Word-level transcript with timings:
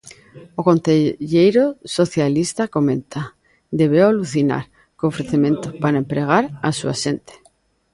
O 0.59 0.61
concelleiro 0.69 1.65
socialista, 1.97 2.71
comenta, 2.75 3.21
"debeu 3.79 4.05
alucinar" 4.07 4.63
co 4.97 5.03
ofrecemento 5.11 5.67
"para 5.81 6.01
empregar 6.03 6.43
á 6.67 6.69
súa 6.79 6.95
xente". 7.03 7.33